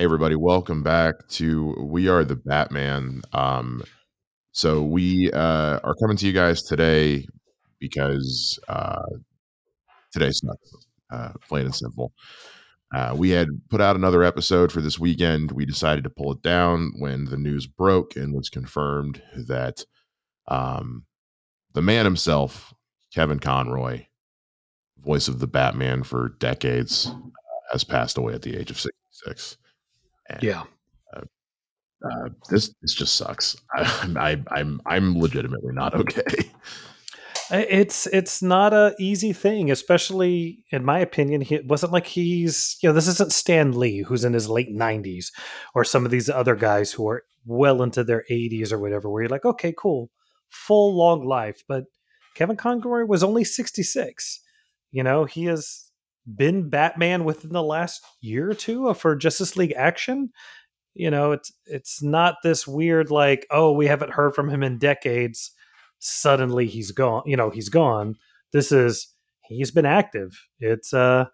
[0.00, 3.20] Hey everybody, welcome back to We Are the Batman.
[3.34, 3.82] Um,
[4.50, 7.26] so we uh, are coming to you guys today
[7.78, 9.02] because uh,
[10.10, 10.40] sucks,
[11.12, 12.14] uh, plain and simple.
[12.94, 15.52] Uh, we had put out another episode for this weekend.
[15.52, 19.84] We decided to pull it down when the news broke and was confirmed that
[20.48, 21.04] um,
[21.74, 22.72] the man himself,
[23.12, 24.06] Kevin Conroy,
[24.98, 29.58] voice of the Batman for decades, uh, has passed away at the age of 66.
[30.30, 30.62] And, Yeah.
[31.14, 33.56] uh, this this just sucks.
[33.74, 34.14] I,
[34.50, 36.50] I I'm I'm legitimately not okay.
[37.52, 41.40] It's it's not a easy thing, especially in my opinion.
[41.40, 44.70] He, it wasn't like he's you know this isn't Stan Lee who's in his late
[44.70, 45.32] nineties,
[45.74, 49.10] or some of these other guys who are well into their eighties or whatever.
[49.10, 50.10] Where you're like, okay, cool,
[50.48, 51.64] full long life.
[51.66, 51.84] But
[52.36, 54.40] Kevin Conroy was only sixty six.
[54.92, 55.89] You know, he has
[56.36, 60.30] been Batman within the last year or two for Justice League Action.
[60.94, 64.78] You know, it's it's not this weird like, oh, we haven't heard from him in
[64.78, 65.52] decades.
[65.98, 68.16] Suddenly he's gone you know he's gone.
[68.52, 70.40] This is he's been active.
[70.58, 71.26] It's uh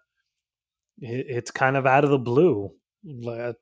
[0.99, 2.71] it, it's kind of out of the blue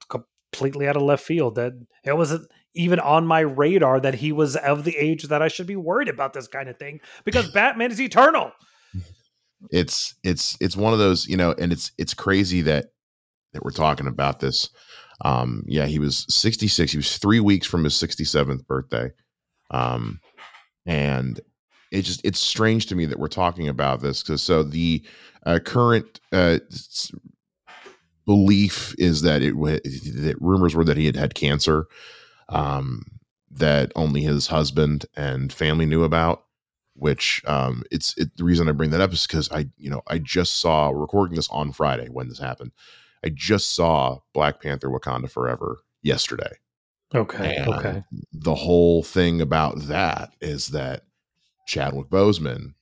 [0.10, 1.56] completely out of left field.
[1.56, 1.74] That
[2.04, 5.68] it wasn't even on my radar that he was of the age that i should
[5.68, 8.52] be worried about this kind of thing because batman is eternal
[9.72, 12.88] It's it's it's one of those you know, and it's it's crazy that
[13.54, 14.70] that we're talking about this.
[15.22, 16.92] Um, yeah, he was 66.
[16.92, 19.12] He was three weeks from his 67th birthday.
[19.72, 20.20] Um,
[20.86, 21.40] and
[21.92, 25.04] it just it's strange to me that we're talking about this because so the
[25.46, 26.60] uh, current uh,
[28.26, 31.88] belief is that it that rumors were that he had had cancer
[32.50, 33.04] um,
[33.50, 36.45] that only his husband and family knew about
[36.96, 40.02] which um, it's it, the reason I bring that up is because I you know
[40.08, 42.72] I just saw recording this on Friday when this happened.
[43.24, 46.52] I just saw Black Panther Wakanda Forever yesterday.
[47.14, 48.04] Okay and okay.
[48.34, 51.04] the whole thing about that is that
[51.68, 52.74] Chadwick Boseman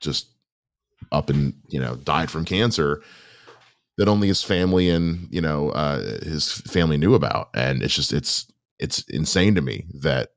[0.00, 0.28] just
[1.10, 3.02] up and you know died from cancer
[3.98, 8.12] that only his family and you know uh, his family knew about, and it's just
[8.12, 8.46] it's
[8.78, 10.31] it's insane to me that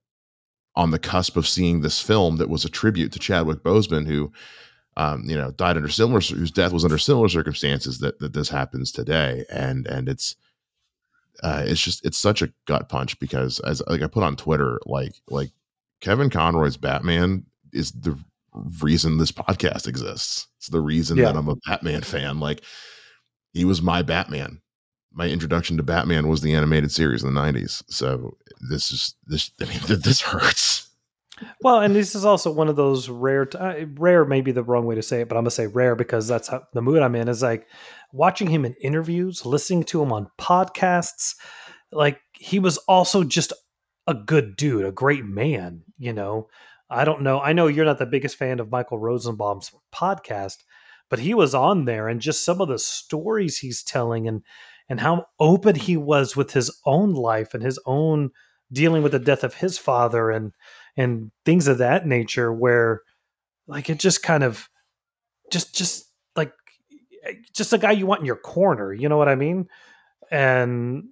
[0.76, 4.32] on the cusp of seeing this film that was a tribute to Chadwick Boseman, who
[4.98, 8.50] um, you know died under similar whose death was under similar circumstances, that that this
[8.50, 10.36] happens today, and and it's
[11.44, 14.80] uh, it's just it's such a gut punch because as like I put on Twitter,
[14.86, 15.52] like like
[16.02, 18.18] Kevin Conroy's Batman is the
[18.82, 20.48] reason this podcast exists.
[20.58, 21.26] It's the reason Yeah.
[21.26, 22.40] that I'm a Batman fan.
[22.40, 22.62] Like
[23.54, 24.62] he was my Batman.
[25.16, 27.84] My introduction to Batman was the animated series in the '90s.
[27.88, 28.38] So
[28.70, 29.50] this is this.
[29.62, 30.90] I mean, this hurts.
[31.62, 34.86] Well, and this is also one of those rare, uh, rare may be the wrong
[34.86, 37.16] way to say it, but I'm gonna say rare because that's how the mood I'm
[37.16, 37.68] in is like
[38.14, 41.36] watching him in interviews, listening to him on podcasts.
[41.92, 43.52] Like he was also just
[44.08, 45.84] a good dude, a great man.
[45.98, 46.48] You know,
[46.90, 47.40] I don't know.
[47.40, 50.58] I know you're not the biggest fan of Michael Rosenbaum's podcast,
[51.10, 54.44] but he was on there, and just some of the stories he's telling, and
[54.90, 58.32] and how open he was with his own life and his own
[58.72, 60.52] dealing with the death of his father and
[60.98, 63.02] and things of that nature where
[63.68, 64.70] like it just kind of
[65.52, 66.54] just just like
[67.54, 69.68] just a guy you want in your corner you know what i mean?
[70.32, 71.10] And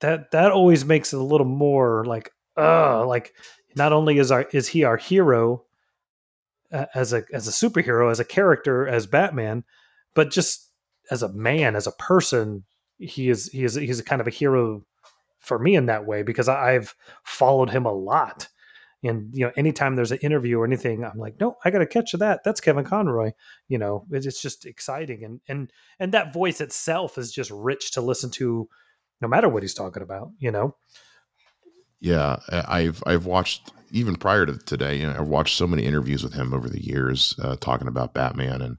[0.00, 3.32] that that always makes it a little more like uh like
[3.76, 5.64] not only is our is he our hero
[6.72, 9.64] uh, as a as a superhero as a character as batman
[10.14, 10.70] but just
[11.10, 12.64] as a man as a person
[13.00, 14.84] he is he is he's a kind of a hero
[15.38, 16.94] for me in that way because i've
[17.24, 18.48] followed him a lot
[19.02, 22.12] and you know anytime there's an interview or anything i'm like no i gotta catch
[22.12, 23.32] that that's kevin conroy
[23.68, 28.00] you know it's just exciting and and and that voice itself is just rich to
[28.00, 28.68] listen to
[29.20, 30.74] no matter what he's talking about you know
[32.00, 34.96] Yeah, I've I've watched even prior to today.
[34.96, 38.14] You know, I've watched so many interviews with him over the years, uh, talking about
[38.14, 38.78] Batman and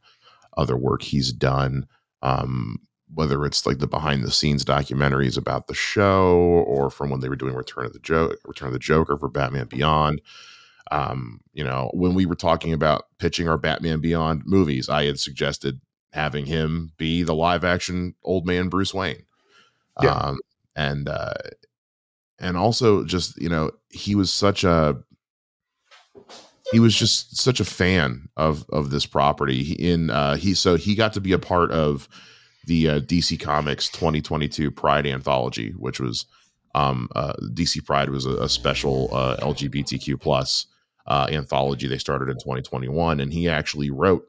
[0.58, 1.88] other work he's done.
[2.24, 2.80] Um,
[3.13, 6.35] whether it's like the behind the scenes documentaries about the show,
[6.67, 9.29] or from when they were doing Return of the Joke, Return of the Joker for
[9.29, 10.22] Batman Beyond.
[10.91, 15.19] Um, you know, when we were talking about pitching our Batman Beyond movies, I had
[15.19, 15.79] suggested
[16.13, 19.25] having him be the live action old man Bruce Wayne.
[20.02, 20.14] Yeah.
[20.14, 20.40] Um,
[20.75, 21.34] and uh,
[22.40, 24.97] and also just you know he was such a
[26.72, 30.75] he was just such a fan of of this property He- in uh he so
[30.75, 32.09] he got to be a part of
[32.66, 36.25] the uh, DC Comics 2022 Pride anthology which was
[36.75, 40.67] um uh DC Pride was a, a special uh LGBTQ plus
[41.08, 44.28] uh anthology they started in 2021 and he actually wrote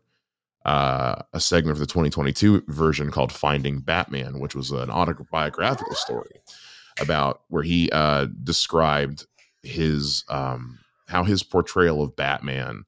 [0.65, 6.41] uh, a segment for the 2022 version called Finding Batman, which was an autobiographical story
[7.01, 9.27] about where he uh, described
[9.63, 10.79] his um,
[11.09, 12.85] how his portrayal of Batman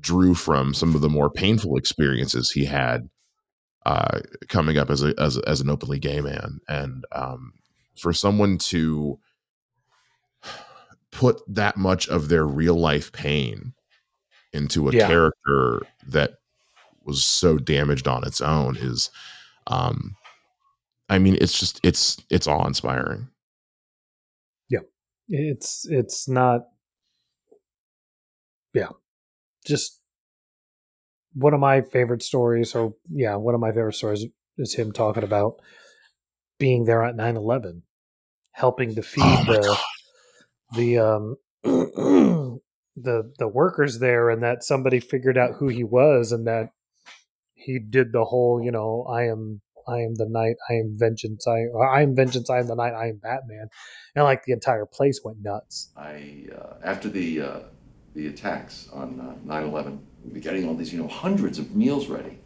[0.00, 3.08] drew from some of the more painful experiences he had
[3.86, 7.52] uh, coming up as a as, as an openly gay man, and um,
[7.98, 9.18] for someone to
[11.10, 13.72] put that much of their real life pain
[14.52, 15.06] into a Yeah.
[15.06, 16.34] character that
[17.04, 19.10] was so damaged on its own is
[19.66, 20.14] um
[21.08, 23.28] i mean it's just it's it's awe inspiring
[24.68, 24.80] Yeah.
[25.28, 26.62] It's it's not.
[28.74, 28.88] Yeah,
[29.66, 29.99] just
[31.34, 32.74] one of my favorite stories.
[32.74, 34.26] Or yeah, one of my favorite stories
[34.58, 35.54] is him talking about
[36.58, 37.82] being there at 9-11,
[38.52, 39.78] helping to feed Oh the God.
[40.76, 41.36] the um
[42.96, 46.70] the the workers there and that somebody figured out who he was and that
[47.54, 51.46] he did the whole you know i am i am the night i am vengeance
[51.46, 53.68] i i am vengeance i am the night i am batman
[54.14, 57.60] and like the entire place went nuts I uh, after the uh,
[58.14, 62.08] the attacks on uh, 9/11, we'd be getting all these, you know, hundreds of meals
[62.08, 62.38] ready,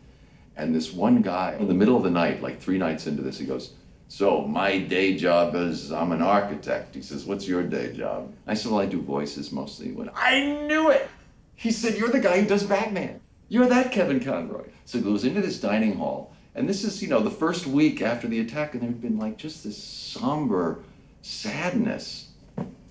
[0.56, 3.38] and this one guy in the middle of the night, like three nights into this,
[3.38, 3.72] he goes,
[4.08, 8.54] "So my day job is I'm an architect." He says, "What's your day job?" I
[8.54, 11.08] said, "Well, I do voices mostly." He went, "I knew it."
[11.56, 13.20] He said, "You're the guy who does Batman.
[13.48, 17.08] You're that Kevin Conroy." So he goes into this dining hall, and this is, you
[17.08, 20.80] know, the first week after the attack, and there had been like just this somber
[21.22, 22.28] sadness.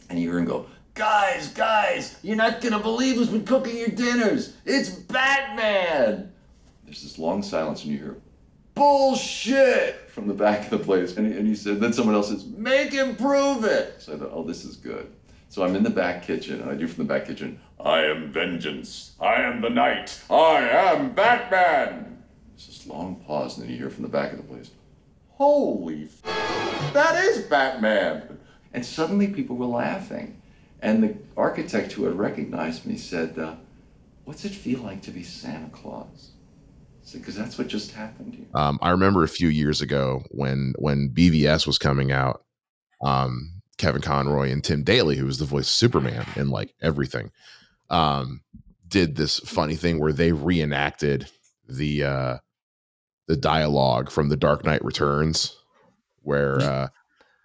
[0.09, 3.87] And you hear him go, Guys, guys, you're not gonna believe who's been cooking your
[3.87, 4.55] dinners.
[4.63, 6.31] It's Batman.
[6.85, 8.17] There's this long silence, and you hear,
[8.75, 11.17] Bullshit from the back of the place.
[11.17, 13.95] And he, and he said, Then someone else says, Make him prove it.
[14.01, 15.11] So I thought, Oh, this is good.
[15.49, 18.31] So I'm in the back kitchen, and I do from the back kitchen, I am
[18.31, 19.13] vengeance.
[19.19, 20.19] I am the night.
[20.29, 22.23] I am Batman.
[22.51, 24.71] There's this long pause, and then you hear from the back of the place,
[25.29, 28.37] Holy f- that is Batman.
[28.73, 30.39] And suddenly people were laughing.
[30.83, 33.55] And the architect who had recognized me said, uh,
[34.25, 36.31] What's it feel like to be Santa Claus?
[37.11, 38.45] Because that's what just happened here.
[38.53, 42.43] um i remember a few years ago when when bvs was coming out
[43.03, 47.29] um kevin conroy and tim daly who was the voice of superman and like everything
[47.89, 48.41] um
[48.87, 51.29] did this funny thing where they reenacted
[51.67, 52.37] the uh
[53.27, 55.55] the dialogue from the dark knight returns
[56.21, 56.87] where uh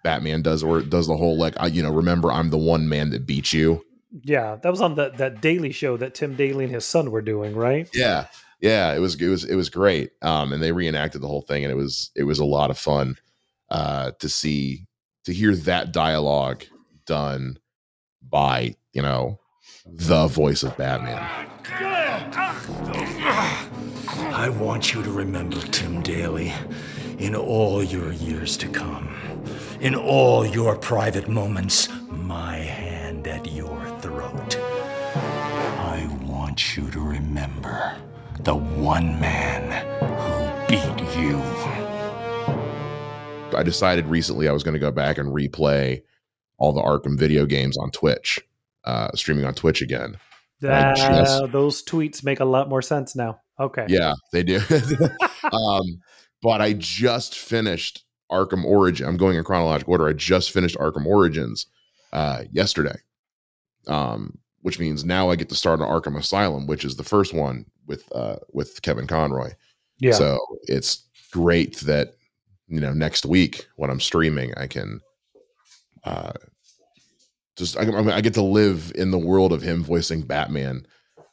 [0.03, 3.09] batman does or does the whole like I, you know remember i'm the one man
[3.11, 3.85] that beat you?
[4.23, 7.21] Yeah that was on that that daily show that tim daly and his son were
[7.21, 7.89] doing right?
[7.93, 8.27] Yeah
[8.61, 10.11] yeah it was it was it was great.
[10.21, 12.77] Um and they reenacted the whole thing and it was it was a lot of
[12.77, 13.15] fun
[13.69, 14.87] uh to see
[15.25, 16.63] to hear that dialogue
[17.05, 17.57] done
[18.21, 19.39] by you know
[19.85, 21.21] the voice of batman.
[24.31, 26.53] I want you to remember Tim Daly
[27.19, 29.13] in all your years to come.
[29.81, 34.57] In all your private moments, my hand at your throat.
[34.57, 37.95] I want you to remember
[38.41, 41.37] the one man who beat you.
[43.57, 46.01] i decided recently i was going to go back and replay
[46.59, 48.39] all the arkham video games on twitch
[48.85, 50.15] uh streaming on twitch again
[50.61, 54.57] I that, just- those tweets make a lot more sense now okay Yeah, they do.
[55.51, 55.83] um,
[56.41, 59.07] but I just finished Arkham Origin.
[59.07, 60.07] I'm going in chronological order.
[60.07, 61.67] I just finished Arkham Origins
[62.13, 62.97] uh, yesterday,
[63.87, 67.33] um, which means now I get to start on Arkham Asylum, which is the first
[67.33, 69.51] one with uh, with Kevin Conroy.
[69.99, 72.15] yeah So it's great that
[72.67, 75.01] you know next week when I'm streaming, I can
[76.03, 76.33] uh,
[77.55, 80.85] just I, I I get to live in the world of him voicing Batman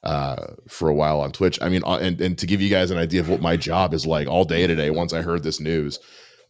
[0.03, 1.61] uh, for a while on Twitch.
[1.61, 3.95] I mean, uh, and and to give you guys an idea of what my job
[3.95, 4.91] is like all day today.
[4.91, 5.99] Once I heard this news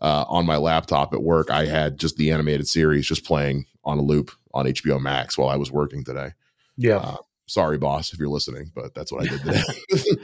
[0.00, 3.98] uh, on my laptop at work, I had just the animated series just playing on
[3.98, 6.30] a loop on HBO Max while I was working today.
[6.76, 9.62] yeah Uh, sorry, boss, if you're listening, but that's what I did today.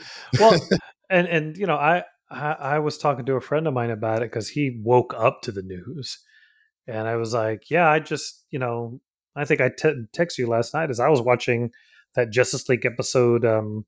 [0.41, 0.61] well
[1.13, 4.23] and and you know I, I i was talking to a friend of mine about
[4.23, 6.19] it because he woke up to the news
[6.89, 9.01] and i was like yeah i just you know
[9.37, 11.71] i think i texted you last night as i was watching
[12.15, 13.85] that justice league episode um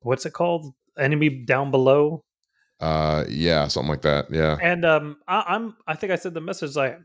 [0.00, 0.74] what's it called?
[0.98, 2.24] Enemy down below?
[2.80, 4.26] Uh, yeah, something like that.
[4.30, 4.56] Yeah.
[4.62, 6.96] and um I, i'm i think i said the message like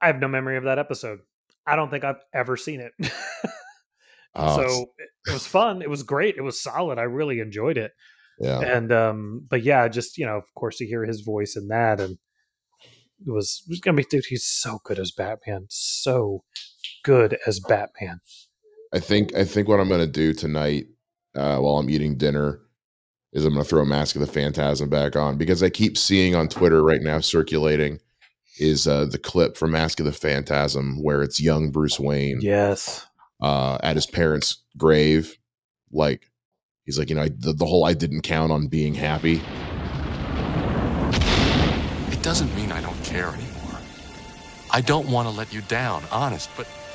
[0.00, 1.20] i have no memory of that episode.
[1.66, 2.92] I don't think i've ever seen it.
[4.38, 5.80] Oh, so it, it was fun.
[5.80, 6.36] It was great.
[6.36, 6.98] It was solid.
[6.98, 7.92] I really enjoyed it.
[8.38, 8.60] Yeah.
[8.60, 12.00] and um but yeah just you know of course to hear his voice in that
[12.00, 12.18] and
[13.26, 15.64] it was it was gonna be dude he's so good as batman.
[15.70, 16.44] So
[17.02, 18.20] good as batman
[18.96, 20.86] I think I think what I'm gonna do tonight,
[21.34, 22.60] uh, while I'm eating dinner
[23.32, 25.98] is I'm going to throw a Mask of the Phantasm back on because I keep
[25.98, 27.98] seeing on Twitter right now circulating
[28.58, 33.04] is uh, the clip from Mask of the Phantasm where it's young Bruce Wayne Yes.
[33.42, 35.36] uh, at his parents' grave.
[35.92, 36.30] Like,
[36.86, 39.42] he's like, you know, I, the, the whole I didn't count on being happy.
[42.10, 43.80] It doesn't mean I don't care anymore.
[44.70, 46.85] I don't want to let you down, honest, but but it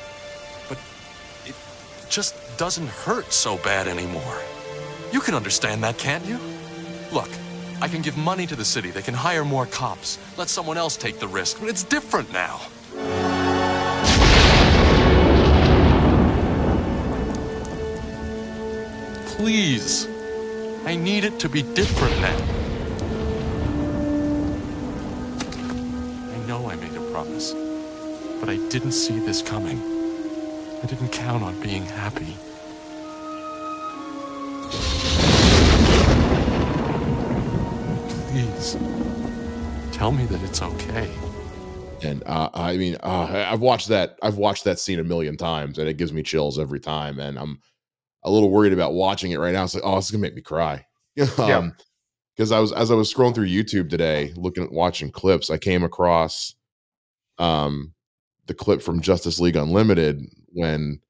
[2.12, 4.38] just doesn't hurt so bad anymore.
[5.14, 6.40] You can understand that, can't you?
[7.12, 7.30] Look,
[7.82, 8.92] I can give money to the city.
[8.92, 10.20] They can hire more cops.
[10.38, 11.60] Let someone else take the risk.
[11.60, 12.60] But it's different now.
[19.38, 20.08] Please.
[20.86, 22.38] I need it to be different now.
[26.34, 27.54] I know I made a promise,
[28.40, 29.91] but I didn't see this coming.
[30.82, 32.36] I didn't count on being happy.
[38.30, 38.78] Please,
[39.92, 41.12] tell me that it's okay.
[42.02, 44.18] And uh, I mean, uh, I've watched that.
[44.24, 47.20] I've watched that scene a million times, and it gives me chills every time.
[47.20, 47.60] And I'm
[48.24, 49.64] a little worried about watching it right now.
[49.64, 50.86] It's like, oh, it's gonna make me cry.
[51.38, 51.76] um,
[52.36, 55.60] because I was as I was scrolling through YouTube today, looking at watching clips, I
[55.60, 56.56] came across
[57.38, 57.94] um
[58.48, 61.02] the clip from Justice League Unlimited when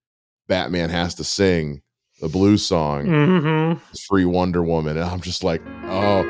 [0.48, 1.81] Batman has to sing
[2.19, 3.74] the blues song hmm
[4.07, 6.24] "Free Wonder Woman," and I'm just like, oh,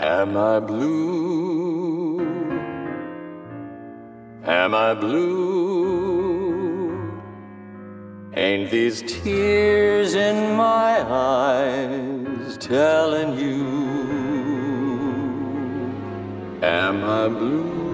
[0.00, 2.20] Am I blue?
[4.44, 6.30] Am I blue?
[8.34, 13.66] Ain't these tears in my eyes telling you?
[16.62, 17.89] Am I blue?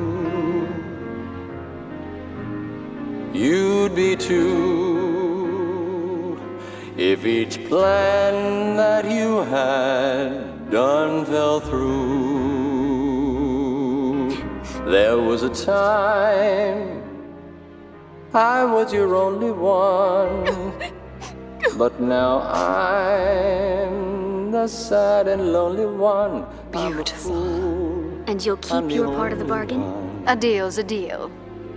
[3.37, 5.21] You'd be too
[6.97, 12.07] if each plan that you had done fell through.
[14.91, 17.03] There was a time
[18.33, 20.73] I was your only one,
[21.77, 26.47] but now I'm the sad and lonely one.
[26.73, 27.37] Beautiful.
[28.31, 29.83] And you'll keep your part of the bargain?
[29.83, 30.25] one.
[30.27, 31.31] A deal's a deal.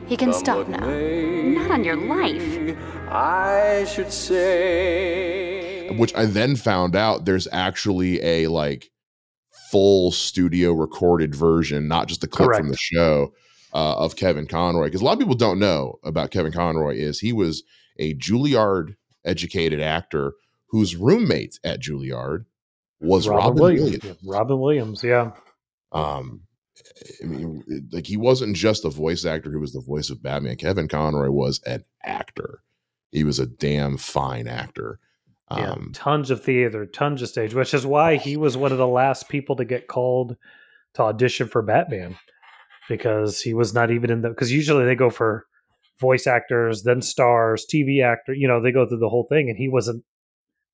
[0.09, 0.87] He can Come stop now.
[0.87, 2.77] may, Not on your life.
[3.09, 5.89] I should say.
[5.97, 8.89] which I then found out there's actually a like
[9.71, 13.33] full studio recorded version, not just a clip from the show
[13.73, 14.85] uh, of Kevin Conroy.
[14.85, 17.61] Because a lot of people don't know about Kevin Conroy is he was
[17.99, 20.33] a Juilliard educated actor
[20.69, 22.45] whose roommate at Juilliard
[22.99, 24.03] was Robin, Williams.
[24.03, 25.03] Yeah, Robin Williams.
[25.03, 25.31] Yeah.
[25.91, 26.41] Um,
[27.23, 30.21] I mean, it- like he wasn't just a voice actor who was the voice of
[30.23, 30.55] Batman.
[30.57, 32.61] Kevin Conroy was an actor.
[33.11, 34.99] He was a damn fine actor.
[35.51, 38.77] Yeah, Um, tons of theater, tons of stage, which is why he was one of
[38.77, 40.37] the last people to get called
[40.93, 42.17] to audition for Batman
[42.87, 45.45] because he was not even in the because usually they go for
[45.99, 49.57] voice actors, then stars, TV actor, you know, they go through the whole thing and
[49.57, 50.03] he wasn't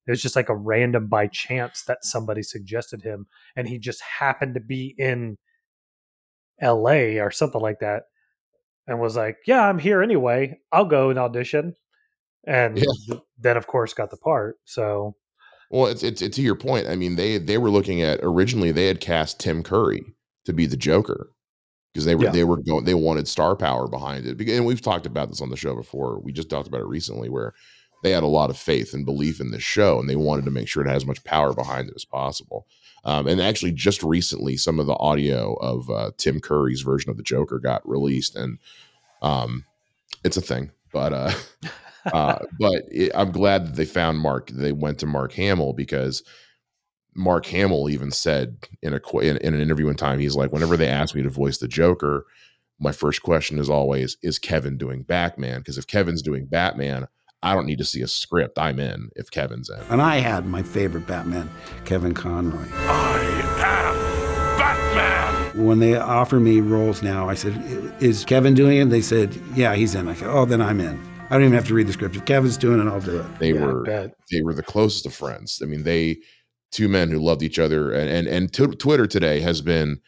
[0.07, 4.01] it was just like a random by chance that somebody suggested him and he just
[4.01, 5.37] happened to be in
[6.61, 8.03] LA or something like that
[8.87, 10.59] and was like, "Yeah, I'm here anyway.
[10.71, 11.75] I'll go and audition."
[12.47, 13.17] And Yeah.
[13.39, 14.57] then of course got the part.
[14.65, 15.15] So
[15.71, 16.87] Well, it's, it's it's to your point.
[16.87, 20.03] I mean, they they were looking at originally they had cast Tim Curry
[20.45, 21.31] to be the Joker
[21.93, 22.31] because they were Yeah.
[22.31, 24.39] they were going they wanted star power behind it.
[24.49, 26.19] And we've talked about this on the show before.
[26.21, 27.53] We just talked about it recently where
[28.03, 30.51] they had a lot of faith and belief in this show, and they wanted to
[30.51, 32.67] make sure it has as much power behind it as possible.
[33.05, 37.17] Um, and actually, just recently, some of the audio of uh, Tim Curry's version of
[37.17, 38.57] the Joker got released, and
[39.21, 39.63] um,
[40.23, 40.71] it's a thing.
[40.91, 41.31] But uh,
[42.13, 44.49] uh, but it, I'm glad that they found Mark.
[44.49, 46.23] They went to Mark Hamill because
[47.15, 50.75] Mark Hamill even said in a in, in an interview in time, he's like, whenever
[50.75, 52.25] they ask me to voice the Joker,
[52.79, 55.59] my first question is always, is Kevin doing Batman?
[55.59, 57.07] Because if Kevin's doing Batman,
[57.45, 58.57] I don't need to see a script.
[58.57, 59.79] I'm in if Kevin's in.
[59.91, 61.47] And I had my favorite Batman,
[61.85, 62.65] Kevin Conroy.
[62.73, 63.19] I
[63.59, 65.63] am Batman!
[65.65, 67.53] When they offer me roles now, I said,
[67.99, 68.89] Is Kevin doing it?
[68.89, 70.07] They said, Yeah, he's in.
[70.07, 70.99] I said, Oh, then I'm in.
[71.29, 72.15] I don't even have to read the script.
[72.15, 73.39] If Kevin's doing it, I'll do it.
[73.39, 75.59] They yeah, were they were the closest of friends.
[75.61, 76.17] I mean, they
[76.71, 79.99] two men who loved each other, and and, and t- Twitter today has been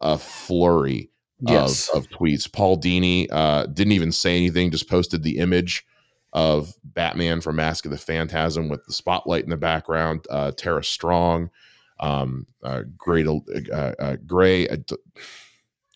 [0.00, 1.10] a flurry
[1.46, 1.88] Yes.
[1.90, 2.50] of, of tweets.
[2.50, 5.84] Paul Dini uh, didn't even say anything; just posted the image
[6.32, 10.26] of Batman from Mask of the Phantasm with the spotlight in the background.
[10.30, 11.50] Uh, Tara Strong,
[11.98, 14.68] um, uh, Great, uh, uh, Gray.
[14.68, 14.76] Uh,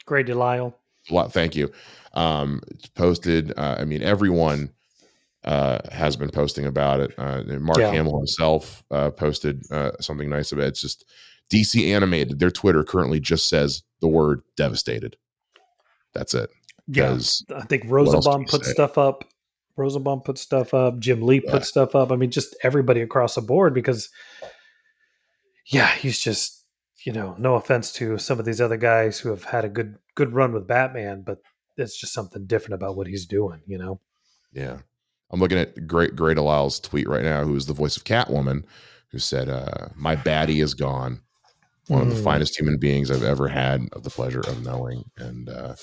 [0.06, 0.74] Grey DeLisle.
[1.10, 1.70] lot, thank you.
[2.14, 3.52] Um, it's posted.
[3.56, 4.72] Uh, I mean, everyone
[5.44, 7.14] uh, has been posting about it.
[7.18, 7.90] Uh, Mark Yeah.
[7.90, 10.68] Hamill himself uh, posted uh, something nice about it.
[10.68, 11.04] It's just
[11.52, 12.38] DC Animated.
[12.38, 15.16] Their Twitter currently just says the word "devastated."
[16.14, 16.50] That's it.
[16.86, 17.18] Yeah,
[17.54, 19.24] I think Rosenbaum put stuff up.
[19.76, 20.98] Rosenbaum put stuff up.
[21.00, 21.60] Jim Lee put Yeah.
[21.60, 22.12] stuff up.
[22.12, 24.08] I mean, just everybody across the board because,
[25.66, 26.60] yeah, he's just
[27.04, 29.96] you know, no offense to some of these other guys who have had a good
[30.14, 31.38] good run with Batman, but
[31.76, 33.60] it's just something different about what he's doing.
[33.66, 34.00] You know,
[34.54, 34.78] Yeah.
[35.30, 38.64] I'm looking at Great Great Lyle's tweet right now, who is the voice of Catwoman,
[39.10, 41.20] who said, uh, My baddie is gone.
[41.88, 42.24] One of the Mm.
[42.24, 45.04] finest human beings I've ever had of the pleasure of knowing.
[45.18, 45.74] And uh,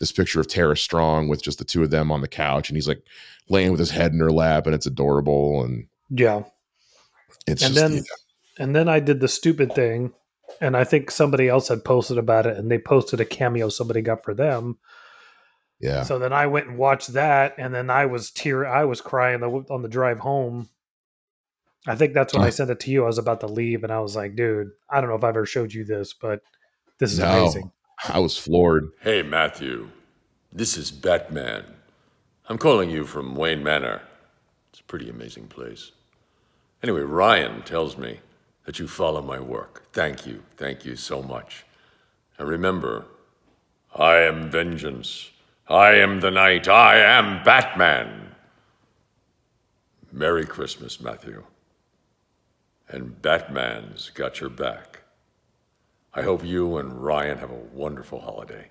[0.00, 2.76] this picture of Tara Strong with just the two of them on the couch, and
[2.76, 3.02] he's like
[3.48, 5.64] laying with his head in her lap, and it's adorable.
[5.64, 6.42] And yeah.
[7.46, 8.04] it's and just, then
[8.58, 10.12] and then I did the stupid thing,
[10.60, 14.02] and I think somebody else had posted about it, and they posted a cameo somebody
[14.02, 14.78] got for them.
[15.80, 16.02] yeah.
[16.02, 19.42] So then I went and watched that, and then I was tear I was crying
[19.42, 20.68] on the drive home.
[21.86, 22.50] I think that's when I Yeah.
[22.50, 23.04] sent it to you.
[23.04, 25.30] I was about to leave, and I was like, "Dude, I don't know if I've
[25.30, 26.42] ever showed you this, but
[26.98, 27.30] this is No.
[27.30, 27.72] amazing."
[28.06, 28.92] I was floored.
[29.00, 29.90] Hey, Matthew.
[30.52, 31.64] This is Batman.
[32.48, 34.02] I'm calling you from Wayne Manor.
[34.70, 35.90] It's a pretty amazing place.
[36.82, 38.20] Anyway, Ryan tells me
[38.64, 39.82] that you follow my work.
[39.92, 40.44] Thank you.
[40.56, 41.64] Thank you so much.
[42.38, 43.06] And remember,
[43.94, 45.30] I am vengeance.
[45.68, 46.68] I am the night.
[46.68, 48.34] I am Batman.
[50.12, 51.44] Merry Christmas, Matthew.
[52.88, 54.97] And Batman's got your back.
[56.14, 58.68] I hope you and Ryan have a wonderful holiday.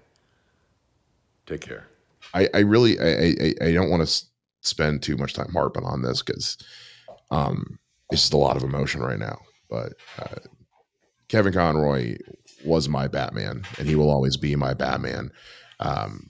[1.45, 1.87] Take care.
[2.33, 4.25] I, I really I, I, I don't want to
[4.61, 6.57] spend too much time harping on this because
[7.31, 7.79] um,
[8.11, 9.39] it's just a lot of emotion right now.
[9.69, 10.39] But uh,
[11.29, 12.17] Kevin Conroy
[12.65, 15.31] was my Batman, and he will always be my Batman.
[15.79, 16.29] Um,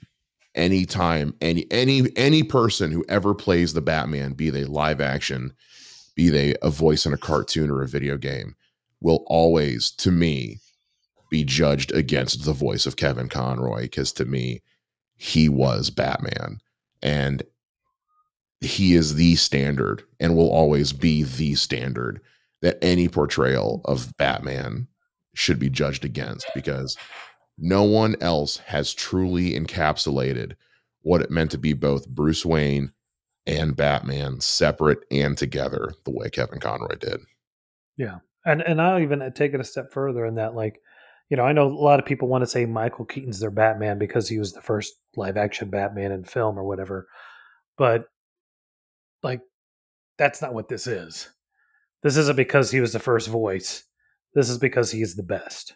[0.54, 5.52] anytime any any any person who ever plays the Batman, be they live action,
[6.14, 8.56] be they a voice in a cartoon or a video game,
[9.00, 10.58] will always, to me,
[11.30, 14.62] be judged against the voice of Kevin Conroy because to me
[15.16, 16.60] he was Batman
[17.02, 17.42] and
[18.60, 22.20] he is the standard and will always be the standard
[22.60, 24.88] that any portrayal of Batman
[25.34, 26.96] should be judged against because
[27.56, 30.54] no one else has truly encapsulated
[31.02, 32.92] what it meant to be both Bruce Wayne
[33.46, 37.20] and Batman separate and together the way Kevin Conroy did.
[37.96, 38.18] Yeah.
[38.44, 40.80] And and I'll even uh, take it a step further in that, like,
[41.30, 43.98] you know, I know a lot of people want to say Michael Keaton's their Batman
[43.98, 47.06] because he was the first live action Batman in film or whatever,
[47.76, 48.04] but
[49.22, 49.40] like,
[50.16, 51.28] that's not what this is.
[52.02, 53.84] This isn't because he was the first voice.
[54.34, 55.74] This is because he's the best.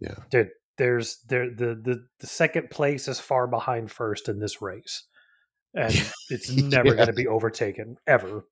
[0.00, 0.14] Yeah.
[0.30, 5.04] Dude, there's there the the the second place is far behind first in this race,
[5.74, 5.92] and
[6.30, 6.94] it's never Yeah.
[6.94, 8.44] going to be overtaken ever.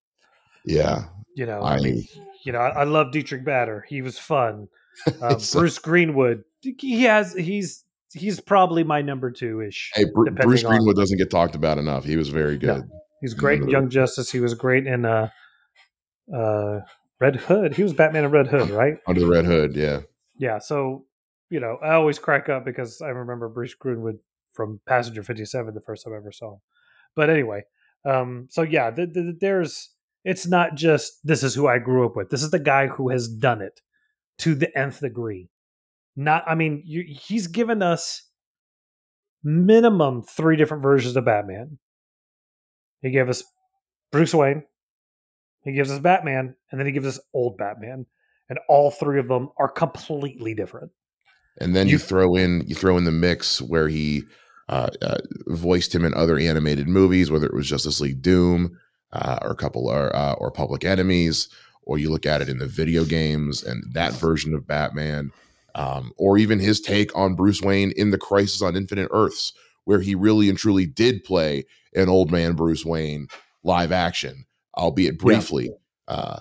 [0.64, 1.04] Yeah.
[1.34, 2.06] You know, I, mean,
[2.44, 3.84] you know, I, I love Diedrich Bader.
[3.88, 4.68] He was fun.
[5.38, 9.90] So- Bruce Greenwood, he has he's he's probably my number two ish.
[9.94, 12.04] Hey, depending Bruce on- Greenwood doesn't get talked about enough.
[12.04, 12.74] He was very No.
[12.74, 12.82] good.
[13.20, 14.30] He's great in Young Justice.
[14.32, 15.28] He was great in uh,
[16.34, 16.80] uh,
[17.20, 17.74] Red Hood.
[17.74, 18.94] He was Batman in Red Hood, right?
[19.06, 20.00] Under the Red Hood, yeah.
[20.38, 20.58] Yeah.
[20.58, 21.06] So
[21.50, 24.18] you know, I always crack up because I remember Bruce Greenwood
[24.52, 26.60] from Passenger Fifty Seven the first time I ever saw him.
[27.14, 27.64] But anyway,
[28.04, 29.90] um, so yeah, the, the, there's
[30.24, 32.30] it's not just this is who I grew up with.
[32.30, 33.80] This is the guy who has done it
[34.38, 35.48] to the nth degree.
[36.16, 38.28] Not, I mean, you, he's given us
[39.42, 41.78] minimum three different versions of Batman.
[43.00, 43.42] He gave us
[44.12, 44.62] Bruce Wayne,
[45.64, 48.06] he gives us Batman, and then he gives us old Batman,
[48.48, 50.92] and all three of them are completely different.
[51.58, 54.22] And then you, You- throw in you throw in the mix where he
[54.68, 55.18] uh, uh,
[55.48, 58.78] voiced him in other animated movies, whether it was Justice League Doom
[59.12, 61.48] uh, or a couple or uh, or Public Enemies,
[61.82, 65.32] or you look at it in the video games and that version of Batman,
[65.74, 69.52] um, or even his take on Bruce Wayne in the Crisis on Infinite Earths,
[69.84, 71.64] where he really and truly did play
[71.94, 73.26] an old man Bruce Wayne
[73.64, 74.44] live action,
[74.76, 75.70] albeit briefly.
[76.08, 76.40] Uh,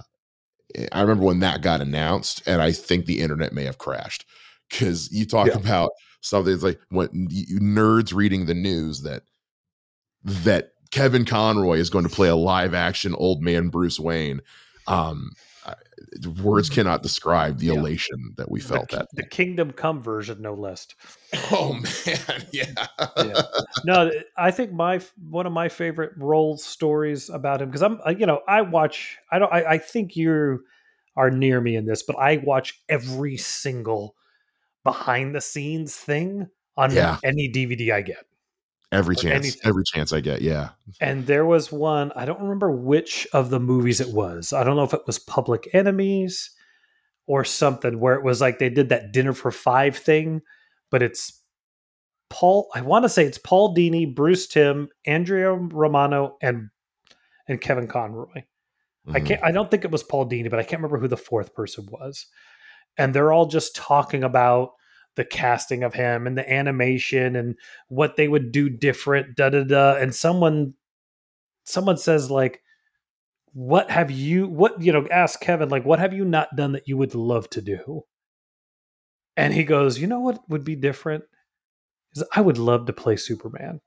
[0.92, 4.26] I remember when that got announced, and I think the internet may have crashed
[4.70, 5.58] because you talk Yeah.
[5.58, 9.24] about something that's like when you nerds reading the news that
[10.24, 14.42] that Kevin Conroy is going to play a live action old man Bruce Wayne.
[14.88, 15.32] Um,
[15.66, 15.76] I-
[16.42, 17.74] words cannot describe the Yeah.
[17.74, 19.08] elation that we felt the, that.
[19.14, 20.88] the Kingdom Come version, no less.
[21.52, 22.66] Oh man, yeah,
[23.18, 23.42] Yeah.
[23.86, 28.26] no, I think my one of my favorite role stories about him because I'm you
[28.26, 30.64] know I watch I don't I, I think you
[31.16, 34.16] are near me in this, but I watch every single
[34.84, 37.18] behind the scenes thing on Yeah.
[37.24, 38.26] any DVD I get.
[38.92, 39.62] Every chance, anything.
[39.64, 40.42] every chance I get.
[40.42, 44.52] Yeah, And there was one, I don't remember which of the movies it was.
[44.52, 46.52] I don't know if it was Public Enemies
[47.26, 50.42] or something where it was like they did that dinner for five thing,
[50.90, 51.40] but it's
[52.30, 56.70] Paul, I want to say it's Paul Dini, Bruce Timm, Andrea Romano, and
[57.48, 58.44] and Kevin Conroy.
[59.08, 59.26] I Mhm.
[59.26, 61.54] can't I don't think it was Paul Dini, but I can't remember who the fourth
[61.54, 62.28] person was.
[62.98, 64.74] And they're all just talking about
[65.16, 67.56] the casting of him and the animation and
[67.90, 69.96] what they would do different, da da da.
[69.96, 70.74] And someone
[71.64, 72.62] someone says like
[73.54, 76.88] what have you what you know ask kevin like what have you not done that
[76.88, 78.04] you would love to do?
[79.38, 81.24] And he goes you know what would be different?
[82.16, 83.82] Is i would love to play superman.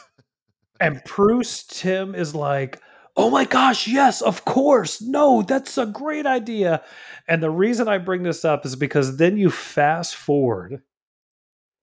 [0.80, 2.80] And bruce timm is like
[3.16, 5.00] oh my gosh yes of course.
[5.02, 6.82] No that's a great idea.
[7.28, 10.82] And the reason i bring this up is because then you fast forward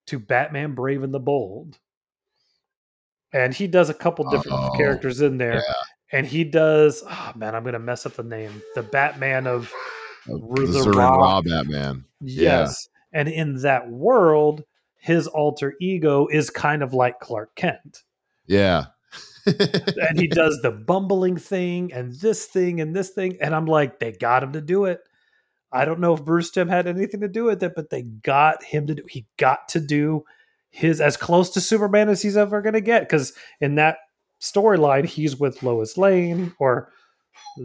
[0.08, 1.78] to batman brave and the bold.
[3.32, 5.74] And he does a couple different Oh, characters in there yeah.
[6.12, 9.72] and he does oh man i'm gonna mess up the name the batman of
[10.26, 12.06] the Ra- Ra Batman.
[12.22, 12.42] Yeah.
[12.62, 12.88] yes.
[13.14, 14.64] And in that world
[14.98, 18.04] his alter ego is kind of like clark kent.
[18.48, 18.86] Yeah,
[19.46, 24.00] and he does the bumbling thing and this thing and this thing and i'm like
[24.00, 25.02] they got him to do it.
[25.72, 28.64] I don't know if bruce timm had anything to do with it but they got
[28.64, 30.26] him to do he got to do
[30.72, 33.98] his as close to superman as he's ever going to get because in that
[34.42, 36.92] storyline he's with lois lane or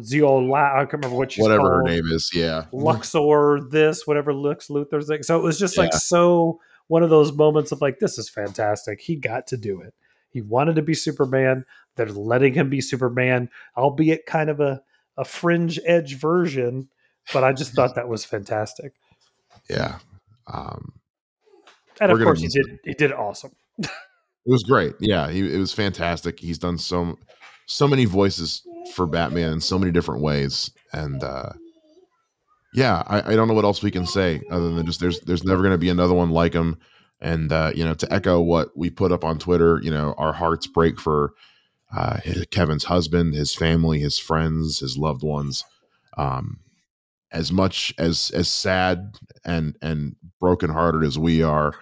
[0.03, 2.31] zio La- i can't remember what she's whatever her name is.
[2.35, 7.11] Yeah, luxor this whatever lux luthor's like so it was just like so one of
[7.11, 9.01] those moments of like this is fantastic.
[9.01, 9.95] He got to do it
[10.35, 11.65] he wanted to be superman
[11.97, 14.83] they're letting him be superman albeit kind of a,
[15.17, 16.89] a fringe edge version
[17.33, 18.93] but i just thought that was fantastic
[19.71, 19.99] yeah.
[20.47, 20.93] Um,
[22.01, 23.53] and of course he did he did awesome
[24.47, 24.93] It was great.
[25.01, 26.39] Yeah, he, it was fantastic.
[26.39, 27.19] He's done so
[27.67, 28.63] so many voices
[28.95, 31.51] for Batman in so many different ways, and uh,
[32.75, 35.45] yeah, I, I don't know what else we can say other than just there's there's
[35.45, 36.77] never going to be another one like him.
[37.25, 40.35] And uh, you know, to echo what we put up on Twitter, you know, our
[40.35, 41.33] hearts break for
[41.97, 45.65] uh, his- Kevin's husband, his family, his friends, his loved ones.
[46.19, 46.61] Um,
[47.33, 51.73] as much as as sad and and brokenhearted as we are,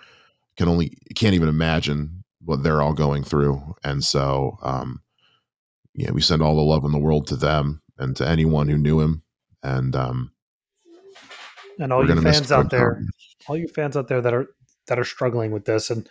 [0.56, 3.74] can only can't even imagine what they're all going through.
[3.82, 5.02] And so, um,
[5.94, 8.78] yeah, we send all the love in the world to them and to anyone who
[8.78, 9.22] knew him.
[9.64, 10.30] And um,
[11.80, 13.02] and all you fans out there
[13.48, 14.46] all you fans out there that are
[14.88, 15.90] that are struggling with this.
[15.90, 16.08] And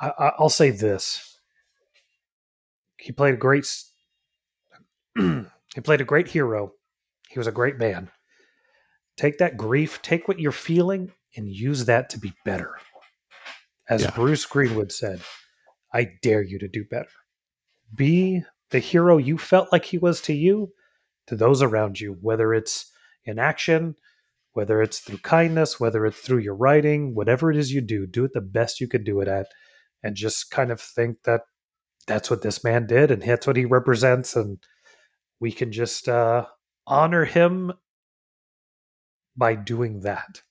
[0.00, 1.38] I, I, i'll say this.
[2.98, 3.66] He played a great
[5.16, 6.72] he played a great hero.
[7.28, 8.10] He was a great man.
[9.16, 12.76] Take that grief take what you're feeling and use that to be better.
[13.88, 14.10] As Yeah.
[14.10, 15.20] bruce greenwood said
[15.92, 17.10] i dare you to do better.
[17.94, 20.72] Be the hero you felt like he was to you
[21.28, 22.92] to those around you whether it's
[23.24, 23.96] in action
[24.54, 28.24] whether it's through kindness, whether it's through your writing, whatever it is you do, do
[28.24, 29.48] it the best you could do it at.
[30.02, 31.42] And just kind of think that
[32.06, 34.36] that's what this man did and that's what he represents.
[34.36, 34.58] And
[35.40, 36.46] we can just uh,
[36.86, 37.72] honor him
[39.36, 40.42] by doing that.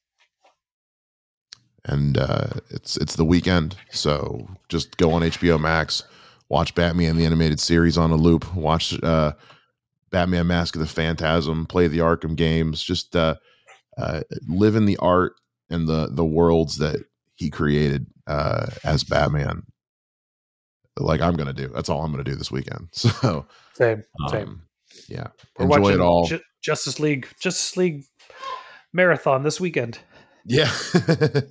[1.85, 6.03] and uh, it's it's the weekend, so just go on HBO Max,
[6.49, 9.33] watch Batman the animated series on a loop, watch uh,
[10.11, 13.15] Batman Mask of the Phantasm, play the Arkham games, just
[13.97, 15.33] uh, live in the art
[15.69, 16.97] and the the worlds that
[17.35, 19.63] he created uh, as Batman.
[20.97, 21.69] Like I'm gonna do.
[21.69, 22.89] That's all I'm gonna do this weekend.
[22.93, 24.47] So Same, same.
[24.47, 24.61] um,
[25.09, 25.27] yeah,
[25.57, 26.25] We're enjoy watching it all.
[26.27, 28.03] Ju- Justice League, Justice League
[28.93, 29.97] marathon this weekend.
[30.45, 30.71] Yeah.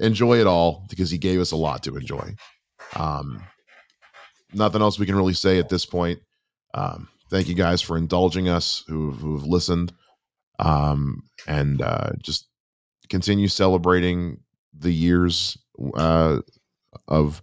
[0.00, 2.34] enjoy it all because he gave us a lot to enjoy.
[2.96, 3.42] Um,
[4.54, 6.20] nothing else we can really say at this point.
[6.74, 9.92] Um, thank you guys for indulging us who, who've listened.
[10.58, 12.48] Um, and uh, just
[13.08, 14.40] continue celebrating
[14.76, 15.56] the years
[15.94, 16.40] uh,
[17.06, 17.42] of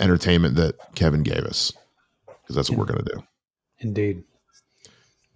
[0.00, 1.72] entertainment that Kevin gave us
[2.26, 3.22] because that's what we're going to do.
[3.78, 4.24] Indeed.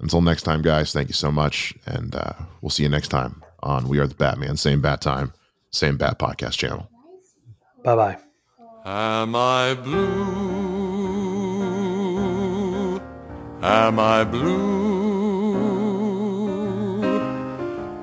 [0.00, 1.74] Until next time, guys, thank you so much.
[1.86, 5.32] And uh, we'll see you next time on We Are the Batman, same bat time,
[5.70, 6.88] same bat podcast channel.
[7.82, 8.18] Bye bye.
[8.84, 10.28] Am I blue?
[13.60, 14.87] Am I blue?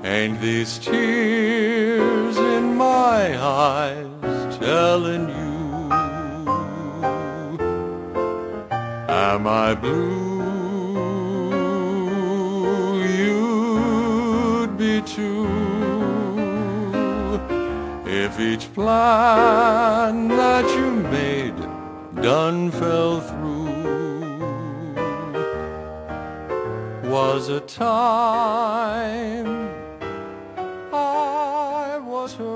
[0.06, 5.92] Ain't these tears in my eyes telling you?
[9.10, 10.36] Am I blue?
[13.18, 15.48] You'd be too
[18.06, 21.58] If each plan that you made
[22.22, 23.66] done fell through,
[27.10, 29.55] was a time
[32.26, 32.55] Was her.